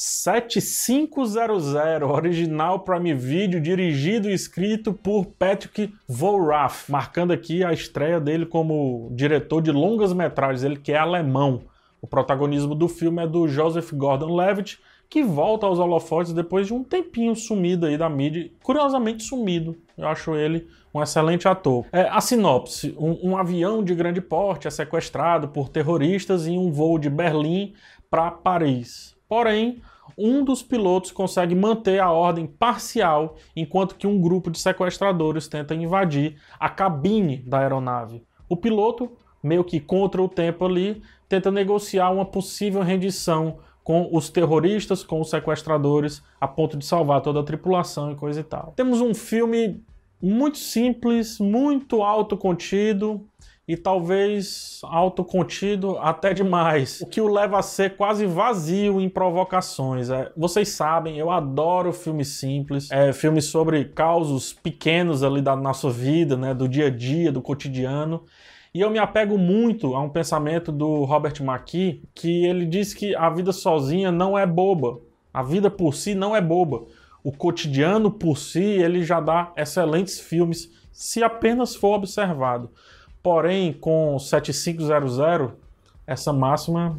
7500, 0.00 1.74
original 2.08 2.78
Prime 2.78 3.12
Video, 3.14 3.60
dirigido 3.60 4.30
e 4.30 4.32
escrito 4.32 4.92
por 4.92 5.26
Patrick 5.26 5.92
Vorath, 6.06 6.88
marcando 6.88 7.32
aqui 7.32 7.64
a 7.64 7.72
estreia 7.72 8.20
dele 8.20 8.46
como 8.46 9.10
diretor 9.10 9.60
de 9.60 9.72
longas 9.72 10.12
metragens, 10.12 10.62
ele 10.62 10.76
que 10.76 10.92
é 10.92 10.98
alemão. 10.98 11.62
O 12.00 12.06
protagonismo 12.06 12.76
do 12.76 12.86
filme 12.86 13.24
é 13.24 13.26
do 13.26 13.48
Joseph 13.48 13.92
Gordon-Levitt, 13.92 14.78
que 15.10 15.24
volta 15.24 15.66
aos 15.66 15.80
holofotes 15.80 16.32
depois 16.32 16.68
de 16.68 16.74
um 16.74 16.84
tempinho 16.84 17.34
sumido 17.34 17.84
aí 17.84 17.98
da 17.98 18.08
mídia, 18.08 18.52
curiosamente 18.62 19.24
sumido. 19.24 19.76
Eu 19.96 20.06
acho 20.06 20.36
ele 20.36 20.68
um 20.94 21.02
excelente 21.02 21.48
ator. 21.48 21.84
É, 21.90 22.02
a 22.02 22.20
sinopse: 22.20 22.94
um, 22.96 23.30
um 23.30 23.36
avião 23.36 23.82
de 23.82 23.96
grande 23.96 24.20
porte 24.20 24.68
é 24.68 24.70
sequestrado 24.70 25.48
por 25.48 25.68
terroristas 25.68 26.46
em 26.46 26.56
um 26.56 26.70
voo 26.70 27.00
de 27.00 27.10
Berlim 27.10 27.74
para 28.08 28.30
Paris. 28.30 29.17
Porém, 29.28 29.82
um 30.16 30.42
dos 30.42 30.62
pilotos 30.62 31.10
consegue 31.12 31.54
manter 31.54 32.00
a 32.00 32.10
ordem 32.10 32.46
parcial 32.46 33.36
enquanto 33.54 33.94
que 33.94 34.06
um 34.06 34.20
grupo 34.20 34.50
de 34.50 34.58
sequestradores 34.58 35.46
tenta 35.46 35.74
invadir 35.74 36.36
a 36.58 36.68
cabine 36.68 37.36
da 37.38 37.60
aeronave. 37.60 38.22
O 38.48 38.56
piloto, 38.56 39.12
meio 39.42 39.62
que 39.62 39.78
contra 39.78 40.22
o 40.22 40.28
tempo 40.28 40.64
ali, 40.64 41.02
tenta 41.28 41.50
negociar 41.50 42.10
uma 42.10 42.24
possível 42.24 42.82
rendição 42.82 43.58
com 43.84 44.08
os 44.12 44.28
terroristas, 44.28 45.02
com 45.02 45.20
os 45.20 45.30
sequestradores, 45.30 46.22
a 46.40 46.48
ponto 46.48 46.76
de 46.76 46.84
salvar 46.84 47.22
toda 47.22 47.40
a 47.40 47.44
tripulação 47.44 48.10
e 48.10 48.16
coisa 48.16 48.40
e 48.40 48.44
tal. 48.44 48.72
Temos 48.76 49.00
um 49.00 49.14
filme 49.14 49.82
muito 50.20 50.58
simples, 50.58 51.38
muito 51.38 52.02
autocontido, 52.02 53.26
e 53.68 53.76
talvez 53.76 54.80
autocontido 54.82 55.98
até 55.98 56.32
demais, 56.32 57.02
o 57.02 57.06
que 57.06 57.20
o 57.20 57.28
leva 57.28 57.58
a 57.58 57.62
ser 57.62 57.98
quase 57.98 58.24
vazio 58.24 58.98
em 58.98 59.10
provocações. 59.10 60.08
É, 60.08 60.32
vocês 60.34 60.70
sabem, 60.70 61.18
eu 61.18 61.30
adoro 61.30 61.92
filmes 61.92 62.28
simples, 62.28 62.90
é, 62.90 63.12
filmes 63.12 63.44
sobre 63.44 63.84
causos 63.84 64.54
pequenos 64.54 65.22
ali 65.22 65.42
da 65.42 65.54
nossa 65.54 65.90
vida, 65.90 66.34
né, 66.34 66.54
do 66.54 66.66
dia 66.66 66.86
a 66.86 66.90
dia, 66.90 67.30
do 67.30 67.42
cotidiano. 67.42 68.24
E 68.72 68.80
eu 68.80 68.90
me 68.90 68.98
apego 68.98 69.36
muito 69.36 69.94
a 69.94 70.00
um 70.00 70.08
pensamento 70.08 70.72
do 70.72 71.04
Robert 71.04 71.34
McKee, 71.42 72.02
que 72.14 72.46
ele 72.46 72.64
diz 72.64 72.94
que 72.94 73.14
a 73.14 73.28
vida 73.28 73.52
sozinha 73.52 74.10
não 74.10 74.38
é 74.38 74.46
boba. 74.46 74.98
A 75.32 75.42
vida 75.42 75.70
por 75.70 75.94
si 75.94 76.14
não 76.14 76.34
é 76.34 76.40
boba. 76.40 76.86
O 77.22 77.32
cotidiano 77.32 78.10
por 78.10 78.38
si, 78.38 78.62
ele 78.62 79.02
já 79.02 79.20
dá 79.20 79.52
excelentes 79.56 80.18
filmes 80.18 80.70
se 80.90 81.22
apenas 81.22 81.74
for 81.74 81.94
observado. 81.94 82.70
Porém, 83.28 83.74
com 83.74 84.18
7500, 84.18 85.50
essa 86.06 86.32
máxima 86.32 86.98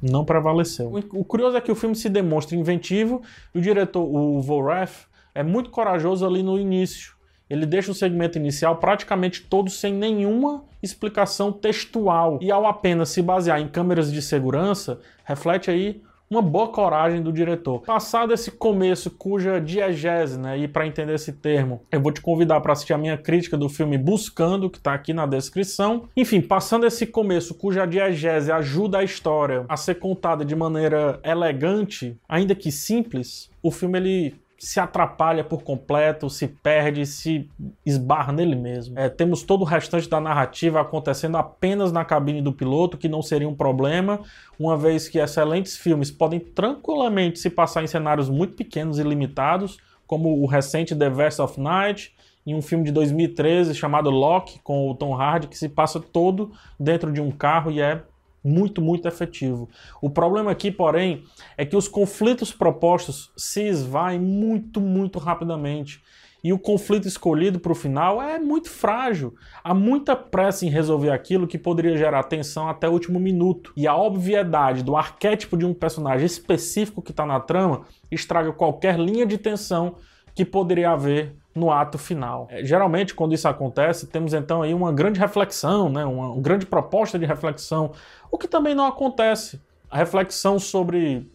não 0.00 0.24
prevaleceu. 0.24 0.90
O 1.12 1.22
curioso 1.22 1.54
é 1.54 1.60
que 1.60 1.70
o 1.70 1.74
filme 1.74 1.94
se 1.94 2.08
demonstra 2.08 2.56
inventivo 2.56 3.20
e 3.54 3.58
o 3.58 3.60
diretor, 3.60 4.02
o 4.02 4.40
Vorath, 4.40 5.06
é 5.34 5.42
muito 5.42 5.68
corajoso 5.68 6.24
ali 6.24 6.42
no 6.42 6.58
início. 6.58 7.12
Ele 7.48 7.66
deixa 7.66 7.90
o 7.90 7.94
segmento 7.94 8.38
inicial 8.38 8.76
praticamente 8.76 9.42
todo 9.42 9.68
sem 9.68 9.92
nenhuma 9.92 10.64
explicação 10.82 11.52
textual 11.52 12.38
e 12.40 12.50
ao 12.50 12.64
apenas 12.66 13.10
se 13.10 13.20
basear 13.20 13.60
em 13.60 13.68
câmeras 13.68 14.10
de 14.10 14.22
segurança, 14.22 14.98
reflete 15.24 15.70
aí 15.70 16.02
uma 16.30 16.40
boa 16.40 16.68
coragem 16.68 17.20
do 17.20 17.32
diretor. 17.32 17.80
Passado 17.80 18.32
esse 18.32 18.52
começo, 18.52 19.10
cuja 19.10 19.60
diegese, 19.60 20.38
né, 20.38 20.56
e 20.56 20.68
para 20.68 20.86
entender 20.86 21.14
esse 21.14 21.32
termo, 21.32 21.82
eu 21.90 22.00
vou 22.00 22.12
te 22.12 22.20
convidar 22.20 22.60
para 22.60 22.72
assistir 22.72 22.92
a 22.92 22.98
minha 22.98 23.18
crítica 23.18 23.58
do 23.58 23.68
filme 23.68 23.98
Buscando, 23.98 24.70
que 24.70 24.78
está 24.78 24.94
aqui 24.94 25.12
na 25.12 25.26
descrição. 25.26 26.08
Enfim, 26.16 26.40
passando 26.40 26.86
esse 26.86 27.04
começo, 27.04 27.54
cuja 27.54 27.84
diegese 27.84 28.52
ajuda 28.52 28.98
a 28.98 29.04
história 29.04 29.64
a 29.68 29.76
ser 29.76 29.96
contada 29.96 30.44
de 30.44 30.54
maneira 30.54 31.18
elegante, 31.24 32.16
ainda 32.28 32.54
que 32.54 32.70
simples, 32.70 33.50
o 33.60 33.72
filme 33.72 33.98
ele 33.98 34.34
se 34.60 34.78
atrapalha 34.78 35.42
por 35.42 35.62
completo, 35.62 36.28
se 36.28 36.46
perde, 36.46 37.06
se 37.06 37.48
esbarra 37.84 38.30
nele 38.30 38.54
mesmo. 38.54 38.98
É, 38.98 39.08
temos 39.08 39.42
todo 39.42 39.62
o 39.62 39.64
restante 39.64 40.06
da 40.06 40.20
narrativa 40.20 40.82
acontecendo 40.82 41.38
apenas 41.38 41.90
na 41.90 42.04
cabine 42.04 42.42
do 42.42 42.52
piloto, 42.52 42.98
que 42.98 43.08
não 43.08 43.22
seria 43.22 43.48
um 43.48 43.54
problema, 43.54 44.20
uma 44.58 44.76
vez 44.76 45.08
que 45.08 45.18
excelentes 45.18 45.78
filmes 45.78 46.10
podem 46.10 46.38
tranquilamente 46.38 47.38
se 47.38 47.48
passar 47.48 47.82
em 47.82 47.86
cenários 47.86 48.28
muito 48.28 48.54
pequenos 48.54 48.98
e 48.98 49.02
limitados, 49.02 49.78
como 50.06 50.42
o 50.42 50.46
recente 50.46 50.94
The 50.94 51.08
Verse 51.08 51.40
of 51.40 51.58
Night, 51.58 52.14
em 52.46 52.54
um 52.54 52.60
filme 52.60 52.84
de 52.84 52.92
2013 52.92 53.74
chamado 53.74 54.10
Lock, 54.10 54.58
com 54.62 54.90
o 54.90 54.94
Tom 54.94 55.14
Hardy, 55.14 55.48
que 55.48 55.56
se 55.56 55.70
passa 55.70 55.98
todo 55.98 56.52
dentro 56.78 57.10
de 57.10 57.20
um 57.20 57.30
carro 57.30 57.70
e 57.70 57.80
é 57.80 58.02
muito, 58.42 58.80
muito 58.80 59.06
efetivo. 59.06 59.68
O 60.00 60.10
problema 60.10 60.50
aqui, 60.50 60.70
porém, 60.70 61.24
é 61.56 61.64
que 61.64 61.76
os 61.76 61.88
conflitos 61.88 62.52
propostos 62.52 63.30
se 63.36 63.62
esvaem 63.62 64.18
muito, 64.18 64.80
muito 64.80 65.18
rapidamente. 65.18 66.02
E 66.42 66.52
o 66.52 66.58
conflito 66.58 67.06
escolhido 67.06 67.60
para 67.60 67.72
o 67.72 67.74
final 67.74 68.20
é 68.20 68.38
muito 68.38 68.70
frágil. 68.70 69.34
Há 69.62 69.74
muita 69.74 70.16
pressa 70.16 70.64
em 70.64 70.70
resolver 70.70 71.10
aquilo 71.10 71.46
que 71.46 71.58
poderia 71.58 71.96
gerar 71.96 72.22
tensão 72.24 72.68
até 72.68 72.88
o 72.88 72.92
último 72.92 73.20
minuto. 73.20 73.72
E 73.76 73.86
a 73.86 73.94
obviedade 73.94 74.82
do 74.82 74.96
arquétipo 74.96 75.56
de 75.56 75.66
um 75.66 75.74
personagem 75.74 76.24
específico 76.24 77.02
que 77.02 77.10
está 77.10 77.26
na 77.26 77.38
trama 77.40 77.84
estraga 78.10 78.52
qualquer 78.52 78.98
linha 78.98 79.26
de 79.26 79.36
tensão 79.36 79.96
que 80.34 80.44
poderia 80.44 80.92
haver 80.92 81.36
no 81.54 81.70
ato 81.70 81.98
final. 81.98 82.46
É, 82.50 82.64
geralmente, 82.64 83.14
quando 83.14 83.34
isso 83.34 83.48
acontece, 83.48 84.06
temos 84.06 84.32
então 84.32 84.62
aí 84.62 84.72
uma 84.72 84.92
grande 84.92 85.18
reflexão, 85.18 85.88
né? 85.88 86.04
uma, 86.04 86.28
uma 86.28 86.42
grande 86.42 86.66
proposta 86.66 87.18
de 87.18 87.26
reflexão, 87.26 87.92
o 88.30 88.38
que 88.38 88.46
também 88.46 88.74
não 88.74 88.86
acontece. 88.86 89.60
A 89.90 89.96
reflexão 89.96 90.58
sobre 90.58 91.28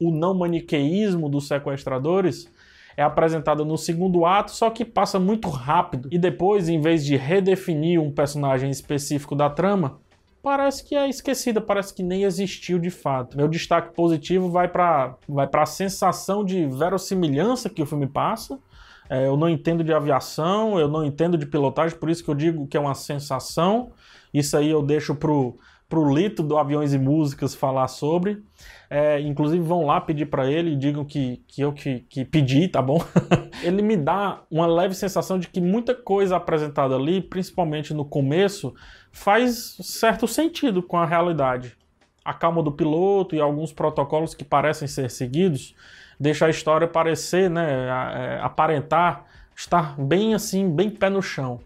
o 0.00 0.10
não 0.10 0.34
maniqueísmo 0.34 1.28
dos 1.28 1.48
sequestradores 1.48 2.52
é 2.96 3.02
apresentada 3.02 3.64
no 3.64 3.76
segundo 3.76 4.24
ato, 4.24 4.52
só 4.52 4.70
que 4.70 4.84
passa 4.84 5.18
muito 5.18 5.48
rápido. 5.48 6.08
E 6.12 6.18
depois, 6.18 6.68
em 6.68 6.80
vez 6.80 7.04
de 7.04 7.16
redefinir 7.16 8.00
um 8.00 8.10
personagem 8.10 8.70
específico 8.70 9.34
da 9.34 9.50
trama, 9.50 9.98
parece 10.42 10.84
que 10.84 10.94
é 10.94 11.08
esquecida, 11.08 11.60
parece 11.60 11.94
que 11.94 12.02
nem 12.02 12.22
existiu 12.22 12.78
de 12.78 12.90
fato. 12.90 13.36
Meu 13.36 13.48
destaque 13.48 13.94
positivo 13.94 14.50
vai 14.50 14.68
para 14.68 15.16
vai 15.26 15.48
a 15.52 15.66
sensação 15.66 16.44
de 16.44 16.66
verossimilhança 16.66 17.70
que 17.70 17.82
o 17.82 17.86
filme 17.86 18.06
passa 18.06 18.60
é, 19.08 19.26
eu 19.26 19.36
não 19.36 19.48
entendo 19.48 19.84
de 19.84 19.92
aviação, 19.92 20.78
eu 20.78 20.88
não 20.88 21.04
entendo 21.04 21.36
de 21.36 21.46
pilotagem, 21.46 21.98
por 21.98 22.08
isso 22.08 22.24
que 22.24 22.30
eu 22.30 22.34
digo 22.34 22.66
que 22.66 22.76
é 22.76 22.80
uma 22.80 22.94
sensação. 22.94 23.92
Isso 24.32 24.56
aí 24.56 24.70
eu 24.70 24.82
deixo 24.82 25.14
pro, 25.14 25.58
pro 25.88 26.12
Lito 26.12 26.42
do 26.42 26.56
Aviões 26.56 26.92
e 26.92 26.98
Músicas 26.98 27.54
falar 27.54 27.88
sobre. 27.88 28.42
É, 28.88 29.20
inclusive 29.20 29.62
vão 29.62 29.86
lá 29.86 30.00
pedir 30.00 30.26
para 30.26 30.50
ele 30.50 30.72
e 30.72 30.76
digam 30.76 31.04
que, 31.04 31.42
que 31.46 31.62
eu 31.62 31.72
que, 31.72 32.00
que 32.00 32.24
pedi, 32.24 32.66
tá 32.68 32.80
bom? 32.80 32.98
ele 33.62 33.82
me 33.82 33.96
dá 33.96 34.42
uma 34.50 34.66
leve 34.66 34.94
sensação 34.94 35.38
de 35.38 35.48
que 35.48 35.60
muita 35.60 35.94
coisa 35.94 36.36
apresentada 36.36 36.94
ali, 36.94 37.20
principalmente 37.20 37.92
no 37.92 38.04
começo, 38.04 38.74
faz 39.12 39.76
certo 39.82 40.26
sentido 40.26 40.82
com 40.82 40.96
a 40.96 41.06
realidade. 41.06 41.76
A 42.24 42.32
calma 42.32 42.62
do 42.62 42.72
piloto 42.72 43.34
e 43.36 43.40
alguns 43.40 43.72
protocolos 43.72 44.34
que 44.34 44.44
parecem 44.44 44.88
ser 44.88 45.10
seguidos 45.10 45.74
deixa 46.18 46.46
a 46.46 46.50
história 46.50 46.86
parecer, 46.86 47.50
né, 47.50 47.88
é, 47.88 48.40
aparentar 48.40 49.26
estar 49.54 50.00
bem 50.00 50.34
assim, 50.34 50.70
bem 50.70 50.90
pé 50.90 51.10
no 51.10 51.22
chão. 51.22 51.60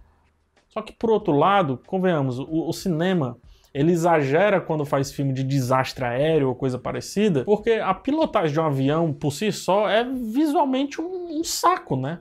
Só 0.68 0.82
que 0.82 0.92
por 0.92 1.10
outro 1.10 1.32
lado, 1.32 1.80
convenhamos, 1.86 2.38
o, 2.38 2.68
o 2.68 2.72
cinema 2.72 3.36
ele 3.72 3.92
exagera 3.92 4.60
quando 4.60 4.84
faz 4.84 5.12
filme 5.12 5.32
de 5.32 5.44
desastre 5.44 6.04
aéreo 6.04 6.48
ou 6.48 6.54
coisa 6.54 6.78
parecida, 6.78 7.44
porque 7.44 7.72
a 7.72 7.94
pilotagem 7.94 8.52
de 8.52 8.60
um 8.60 8.64
avião 8.64 9.12
por 9.12 9.32
si 9.32 9.52
só 9.52 9.88
é 9.88 10.04
visualmente 10.04 11.00
um, 11.00 11.38
um 11.38 11.44
saco, 11.44 11.96
né? 11.96 12.18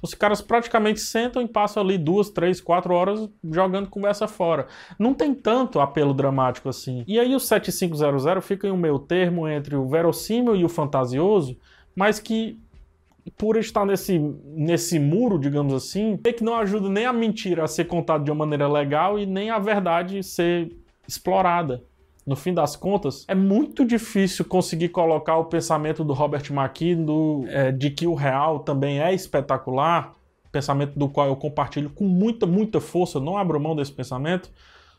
Os 0.00 0.14
caras 0.14 0.40
praticamente 0.40 1.00
sentam 1.00 1.42
e 1.42 1.48
passam 1.48 1.82
ali 1.82 1.96
duas, 1.96 2.30
três, 2.30 2.60
quatro 2.60 2.94
horas 2.94 3.28
jogando 3.44 3.88
conversa 3.88 4.28
fora. 4.28 4.66
Não 4.98 5.14
tem 5.14 5.34
tanto 5.34 5.80
apelo 5.80 6.12
dramático 6.12 6.68
assim. 6.68 7.04
E 7.06 7.18
aí 7.18 7.34
o 7.34 7.40
7500 7.40 8.44
fica 8.44 8.68
em 8.68 8.70
um 8.70 8.76
meio 8.76 8.98
termo 8.98 9.48
entre 9.48 9.74
o 9.74 9.88
verossímil 9.88 10.54
e 10.54 10.64
o 10.64 10.68
fantasioso, 10.68 11.56
mas 11.94 12.20
que 12.20 12.60
por 13.36 13.56
estar 13.56 13.84
nesse, 13.84 14.18
nesse 14.44 14.98
muro, 14.98 15.38
digamos 15.38 15.74
assim, 15.74 16.18
é 16.24 16.32
que 16.32 16.44
não 16.44 16.54
ajuda 16.54 16.88
nem 16.88 17.06
a 17.06 17.12
mentira 17.12 17.64
a 17.64 17.68
ser 17.68 17.86
contada 17.86 18.22
de 18.22 18.30
uma 18.30 18.44
maneira 18.44 18.68
legal 18.68 19.18
e 19.18 19.26
nem 19.26 19.50
a 19.50 19.58
verdade 19.58 20.22
ser 20.22 20.70
explorada 21.08 21.82
no 22.26 22.34
fim 22.34 22.52
das 22.52 22.74
contas, 22.74 23.24
é 23.28 23.34
muito 23.34 23.84
difícil 23.84 24.44
conseguir 24.44 24.88
colocar 24.88 25.36
o 25.36 25.44
pensamento 25.44 26.02
do 26.02 26.12
Robert 26.12 26.42
McKee 26.50 26.96
é, 27.48 27.70
de 27.70 27.90
que 27.90 28.06
o 28.06 28.14
real 28.14 28.60
também 28.60 29.00
é 29.00 29.14
espetacular, 29.14 30.14
pensamento 30.50 30.98
do 30.98 31.08
qual 31.08 31.28
eu 31.28 31.36
compartilho 31.36 31.88
com 31.90 32.04
muita, 32.04 32.44
muita 32.44 32.80
força, 32.80 33.20
não 33.20 33.36
abro 33.36 33.60
mão 33.60 33.76
desse 33.76 33.92
pensamento. 33.92 34.50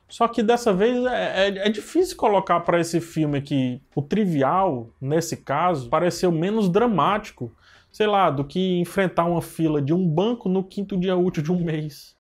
Só 0.08 0.26
que 0.28 0.42
dessa 0.42 0.72
vez 0.72 1.06
é, 1.06 1.48
é, 1.48 1.68
é 1.68 1.70
difícil 1.70 2.16
colocar 2.16 2.62
para 2.62 2.80
esse 2.80 3.02
filme 3.02 3.42
que 3.42 3.82
o 3.94 4.02
trivial, 4.02 4.90
nesse 5.02 5.36
caso, 5.36 5.90
pareceu 5.90 6.32
menos 6.32 6.70
dramático, 6.70 7.52
sei 7.92 8.08
lá, 8.08 8.30
do 8.30 8.46
que 8.46 8.80
enfrentar 8.80 9.26
uma 9.26 9.42
fila 9.42 9.82
de 9.82 9.94
um 9.94 10.08
banco 10.08 10.48
no 10.48 10.64
quinto 10.64 10.98
dia 10.98 11.18
útil 11.18 11.44
de 11.44 11.52
um 11.52 11.60
mês. 11.66 12.17